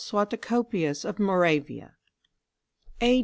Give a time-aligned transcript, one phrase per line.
[0.03, 1.93] SUATOCOPIUS OF MORAVIA.
[3.01, 3.19] A.